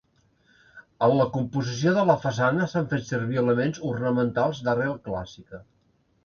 En 1.07 1.11
la 1.17 1.27
composició 1.35 1.93
de 1.97 2.05
la 2.11 2.15
façana 2.23 2.67
s'han 2.71 2.87
fet 2.95 3.05
servir 3.11 3.39
elements 3.43 3.83
ornamentals 3.91 4.63
d'arrel 4.71 4.99
clàssica. 5.11 5.63